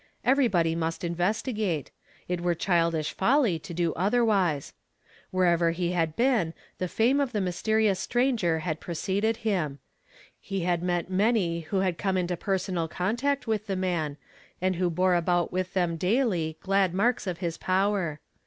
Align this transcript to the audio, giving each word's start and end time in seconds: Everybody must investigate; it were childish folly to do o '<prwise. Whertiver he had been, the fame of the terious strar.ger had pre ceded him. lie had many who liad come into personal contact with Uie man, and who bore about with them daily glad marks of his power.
Everybody 0.25 0.73
must 0.73 1.03
investigate; 1.03 1.91
it 2.27 2.41
were 2.41 2.55
childish 2.55 3.13
folly 3.13 3.59
to 3.59 3.71
do 3.71 3.93
o 3.95 4.09
'<prwise. 4.09 4.73
Whertiver 5.31 5.73
he 5.75 5.91
had 5.91 6.15
been, 6.15 6.55
the 6.79 6.87
fame 6.87 7.19
of 7.19 7.33
the 7.33 7.39
terious 7.39 7.97
strar.ger 7.97 8.61
had 8.61 8.79
pre 8.79 8.95
ceded 8.95 9.37
him. 9.45 9.77
lie 10.49 10.57
had 10.65 10.81
many 11.07 11.59
who 11.59 11.77
liad 11.81 11.99
come 11.99 12.17
into 12.17 12.35
personal 12.35 12.87
contact 12.87 13.45
with 13.45 13.67
Uie 13.67 13.77
man, 13.77 14.17
and 14.59 14.77
who 14.77 14.89
bore 14.89 15.13
about 15.13 15.51
with 15.53 15.75
them 15.75 15.97
daily 15.97 16.57
glad 16.61 16.95
marks 16.95 17.27
of 17.27 17.37
his 17.37 17.59
power. 17.59 18.19